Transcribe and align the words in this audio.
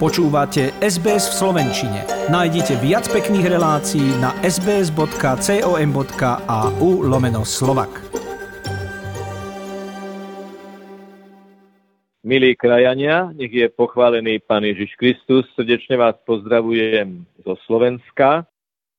Počúvate 0.00 0.72
SBS 0.80 1.28
v 1.28 1.34
Slovenčine. 1.44 2.08
Nájdite 2.32 2.80
viac 2.80 3.04
pekných 3.12 3.52
relácií 3.52 4.16
na 4.16 4.32
sbs.com.au 4.40 5.04
lomeno 7.04 7.44
slovak. 7.44 8.00
Milí 12.24 12.56
krajania, 12.56 13.28
nech 13.36 13.52
je 13.52 13.68
pochválený 13.68 14.40
Pán 14.40 14.64
Ježiš 14.64 14.96
Kristus. 14.96 15.44
Srdečne 15.52 16.00
vás 16.00 16.16
pozdravujem 16.24 17.28
zo 17.44 17.60
Slovenska. 17.68 18.48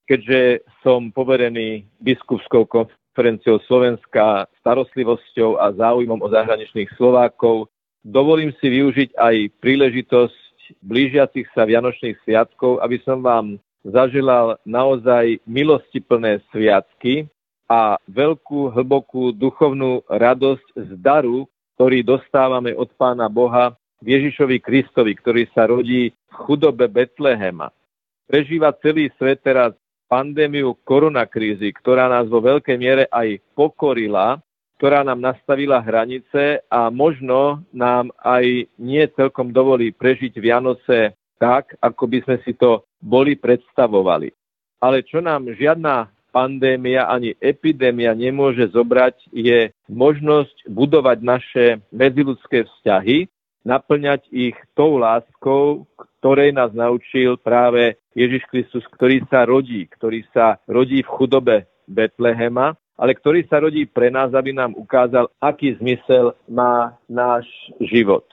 Keďže 0.05 0.69
som 0.85 1.09
poverený 1.09 1.81
biskupskou 1.97 2.69
konferenciou 2.69 3.57
Slovenska 3.65 4.45
starostlivosťou 4.61 5.65
a 5.65 5.73
záujmom 5.73 6.21
o 6.21 6.29
zahraničných 6.29 6.93
Slovákov, 6.93 7.73
dovolím 8.05 8.53
si 8.61 8.69
využiť 8.69 9.17
aj 9.17 9.49
príležitosť 9.65 10.50
blížiacich 10.79 11.47
sa 11.51 11.67
Vianočných 11.67 12.17
sviatkov, 12.23 12.79
aby 12.79 12.97
som 13.03 13.19
vám 13.19 13.59
zaželal 13.83 14.61
naozaj 14.63 15.41
milostiplné 15.49 16.39
sviatky 16.53 17.27
a 17.67 17.97
veľkú, 18.07 18.71
hlbokú 18.71 19.31
duchovnú 19.35 20.05
radosť 20.07 20.67
z 20.75 20.91
daru, 20.99 21.47
ktorý 21.75 22.03
dostávame 22.05 22.75
od 22.77 22.91
Pána 22.93 23.25
Boha 23.31 23.73
Ježišovi 24.05 24.61
Kristovi, 24.61 25.17
ktorý 25.17 25.49
sa 25.53 25.65
rodí 25.69 26.11
v 26.11 26.33
chudobe 26.45 26.89
Betlehema. 26.89 27.73
Prežíva 28.29 28.73
celý 28.81 29.09
svet 29.17 29.41
teraz 29.41 29.73
pandémiu 30.11 30.75
koronakrízy, 30.83 31.71
ktorá 31.71 32.11
nás 32.11 32.27
vo 32.27 32.43
veľkej 32.43 32.77
miere 32.77 33.07
aj 33.07 33.39
pokorila 33.55 34.43
ktorá 34.81 35.05
nám 35.05 35.21
nastavila 35.21 35.77
hranice 35.77 36.65
a 36.65 36.89
možno 36.89 37.61
nám 37.69 38.09
aj 38.17 38.65
nie 38.81 39.05
celkom 39.13 39.53
dovolí 39.53 39.93
prežiť 39.93 40.33
Vianoce 40.41 41.13
tak, 41.37 41.77
ako 41.77 42.09
by 42.09 42.25
sme 42.25 42.37
si 42.41 42.57
to 42.57 42.81
boli 42.97 43.37
predstavovali. 43.37 44.33
Ale 44.81 45.05
čo 45.05 45.21
nám 45.21 45.53
žiadna 45.53 46.09
pandémia 46.33 47.05
ani 47.05 47.37
epidémia 47.37 48.17
nemôže 48.17 48.73
zobrať, 48.73 49.29
je 49.29 49.69
možnosť 49.85 50.65
budovať 50.65 51.17
naše 51.21 51.65
medziludské 51.93 52.65
vzťahy, 52.65 53.29
naplňať 53.61 54.33
ich 54.33 54.57
tou 54.73 54.97
láskou, 54.97 55.85
ktorej 56.17 56.57
nás 56.57 56.73
naučil 56.73 57.37
práve 57.37 58.01
Ježiš 58.17 58.49
Kristus, 58.49 58.81
ktorý 58.97 59.21
sa 59.29 59.45
rodí, 59.45 59.85
ktorý 59.93 60.25
sa 60.33 60.57
rodí 60.65 61.05
v 61.05 61.13
chudobe 61.13 61.69
Betlehema 61.85 62.80
ale 62.97 63.11
ktorý 63.15 63.47
sa 63.47 63.61
rodí 63.61 63.87
pre 63.87 64.09
nás, 64.09 64.33
aby 64.33 64.51
nám 64.55 64.75
ukázal, 64.75 65.29
aký 65.41 65.77
zmysel 65.77 66.35
má 66.49 66.97
náš 67.07 67.47
život. 67.79 68.25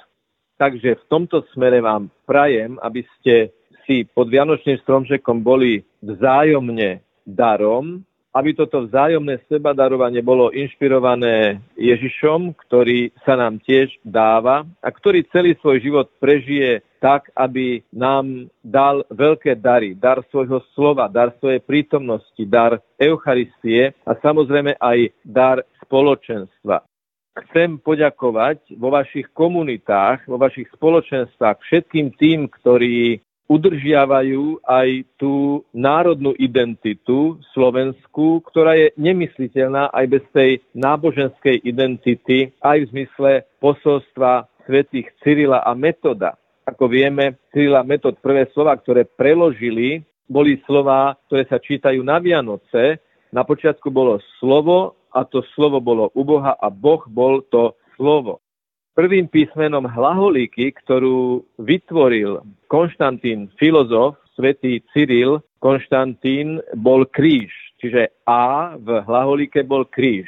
Takže 0.59 0.99
v 0.99 1.05
tomto 1.07 1.47
smere 1.55 1.79
vám 1.79 2.11
prajem, 2.27 2.77
aby 2.83 3.07
ste 3.19 3.55
si 3.87 4.05
pod 4.05 4.29
Vianočným 4.29 4.83
stromčekom 4.83 5.41
boli 5.41 5.87
vzájomne 6.03 7.01
darom, 7.25 8.03
aby 8.35 8.53
toto 8.53 8.85
vzájomné 8.85 9.41
sebadarovanie 9.49 10.21
bolo 10.21 10.53
inšpirované 10.53 11.65
Ježišom, 11.81 12.53
ktorý 12.69 13.11
sa 13.25 13.35
nám 13.35 13.59
tiež 13.65 13.89
dáva 14.05 14.69
a 14.85 14.89
ktorý 14.93 15.25
celý 15.33 15.57
svoj 15.59 15.81
život 15.81 16.07
prežije 16.21 16.85
tak, 16.99 17.31
aby 17.39 17.81
nám 17.95 18.51
dal 18.61 19.07
veľké 19.09 19.59
dary, 19.59 19.95
dar 19.95 20.21
svojho 20.29 20.61
slova, 20.75 21.07
dar 21.07 21.33
svojej 21.39 21.63
prítomnosti, 21.63 22.43
dar 22.45 22.83
Eucharistie 22.99 23.95
a 24.03 24.13
samozrejme 24.19 24.77
aj 24.77 25.15
dar 25.23 25.63
spoločenstva. 25.87 26.85
Chcem 27.39 27.79
poďakovať 27.79 28.75
vo 28.75 28.91
vašich 28.91 29.31
komunitách, 29.31 30.27
vo 30.27 30.43
vašich 30.43 30.67
spoločenstvách 30.75 31.63
všetkým 31.63 32.19
tým, 32.19 32.51
ktorí 32.51 33.23
udržiavajú 33.49 34.61
aj 34.63 35.09
tú 35.17 35.65
národnú 35.73 36.37
identitu 36.37 37.41
slovenskú, 37.57 38.45
ktorá 38.45 38.77
je 38.77 38.93
nemysliteľná 39.01 39.89
aj 39.91 40.05
bez 40.07 40.25
tej 40.37 40.51
náboženskej 40.77 41.65
identity, 41.65 42.53
aj 42.61 42.85
v 42.85 42.91
zmysle 42.93 43.33
posolstva 43.59 44.47
svetých 44.69 45.09
Cyrila 45.25 45.65
a 45.65 45.73
Metoda. 45.73 46.37
Ako 46.69 46.93
vieme, 46.93 47.41
Cyrila 47.49 47.81
Metod 47.81 48.21
prvé 48.21 48.45
slova, 48.53 48.77
ktoré 48.77 49.09
preložili, 49.09 50.05
boli 50.29 50.61
slova, 50.69 51.17
ktoré 51.27 51.49
sa 51.49 51.57
čítajú 51.57 52.05
na 52.05 52.21
Vianoce. 52.21 53.01
Na 53.33 53.49
počiatku 53.49 53.89
bolo 53.89 54.21
slovo 54.37 55.01
a 55.09 55.25
to 55.25 55.41
slovo 55.57 55.81
bolo 55.81 56.13
u 56.13 56.21
Boha 56.21 56.53
a 56.61 56.69
Boh 56.69 57.01
bol 57.09 57.41
to 57.49 57.73
slovo. 57.97 58.45
Prvým 58.99 59.31
písmenom 59.31 59.87
hlaholíky, 59.87 60.75
ktorú 60.83 61.47
vytvoril 61.63 62.43
Konštantín, 62.67 63.47
filozof, 63.55 64.19
svätý 64.35 64.83
Cyril, 64.91 65.39
Konštantín 65.63 66.59
bol 66.75 67.07
kríž. 67.07 67.55
Čiže 67.79 68.11
A 68.27 68.75
v 68.75 68.99
hlaholíke 69.07 69.63
bol 69.63 69.87
kríž. 69.87 70.27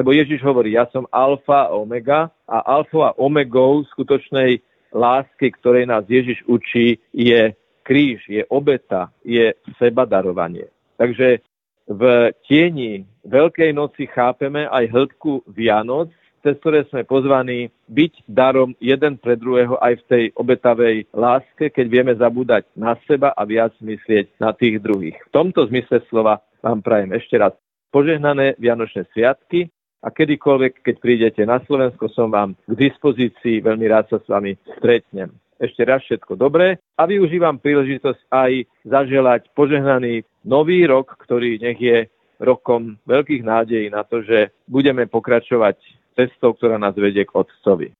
Lebo 0.00 0.16
Ježiš 0.16 0.40
hovorí, 0.40 0.80
ja 0.80 0.88
som 0.88 1.04
alfa 1.12 1.68
a 1.68 1.76
omega 1.76 2.32
a 2.48 2.64
alfa 2.64 3.12
a 3.12 3.16
omegou 3.20 3.84
skutočnej 3.92 4.64
lásky, 4.96 5.52
ktorej 5.60 5.84
nás 5.84 6.08
Ježiš 6.08 6.40
učí, 6.48 6.96
je 7.12 7.52
kríž, 7.84 8.24
je 8.32 8.48
obeta, 8.48 9.12
je 9.28 9.52
sebadarovanie. 9.76 10.72
Takže 10.96 11.44
v 11.84 12.32
tieni 12.48 13.04
Veľkej 13.28 13.76
noci 13.76 14.08
chápeme 14.08 14.64
aj 14.72 14.88
hĺbku 14.88 15.44
Vianoc, 15.52 16.08
cez 16.40 16.56
ktoré 16.60 16.88
sme 16.88 17.04
pozvaní 17.04 17.68
byť 17.88 18.24
darom 18.28 18.72
jeden 18.80 19.20
pre 19.20 19.36
druhého 19.36 19.76
aj 19.80 20.00
v 20.00 20.06
tej 20.08 20.24
obetavej 20.36 20.96
láske, 21.12 21.68
keď 21.68 21.86
vieme 21.88 22.12
zabúdať 22.16 22.68
na 22.76 22.96
seba 23.04 23.32
a 23.36 23.42
viac 23.44 23.76
myslieť 23.80 24.40
na 24.40 24.56
tých 24.56 24.80
druhých. 24.80 25.16
V 25.28 25.32
tomto 25.32 25.68
zmysle 25.68 26.00
slova 26.08 26.40
vám 26.64 26.80
prajem 26.80 27.12
ešte 27.16 27.36
raz 27.36 27.52
požehnané 27.92 28.56
Vianočné 28.56 29.04
sviatky 29.12 29.68
a 30.00 30.08
kedykoľvek, 30.08 30.80
keď 30.80 30.96
prídete 30.96 31.42
na 31.44 31.60
Slovensko, 31.68 32.08
som 32.08 32.32
vám 32.32 32.56
k 32.64 32.72
dispozícii, 32.72 33.60
veľmi 33.60 33.86
rád 33.90 34.08
sa 34.08 34.18
s 34.22 34.26
vami 34.30 34.56
stretnem. 34.80 35.28
Ešte 35.60 35.84
raz 35.84 36.00
všetko 36.08 36.40
dobré 36.40 36.80
a 36.96 37.04
využívam 37.04 37.60
príležitosť 37.60 38.32
aj 38.32 38.52
zaželať 38.88 39.52
požehnaný 39.52 40.24
nový 40.40 40.88
rok, 40.88 41.20
ktorý 41.20 41.60
nech 41.60 41.76
je 41.76 42.08
rokom 42.40 42.96
veľkých 43.04 43.44
nádejí 43.44 43.92
na 43.92 44.00
to, 44.08 44.24
že 44.24 44.48
budeme 44.64 45.04
pokračovať 45.04 45.99
cestou, 46.14 46.54
ktorá 46.54 46.78
nás 46.78 46.94
vedie 46.96 47.26
k 47.26 47.34
Otcovi. 47.34 47.92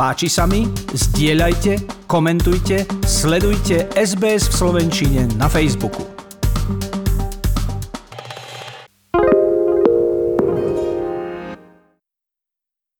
Páči 0.00 0.32
sa 0.32 0.48
mi? 0.48 0.64
Zdieľajte, 0.96 2.06
komentujte, 2.08 2.88
sledujte 3.04 3.84
SBS 3.92 4.48
v 4.48 4.54
Slovenčine 4.56 5.22
na 5.36 5.44
Facebooku. 5.44 6.19